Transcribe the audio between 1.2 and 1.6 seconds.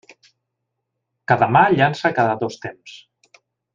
Cada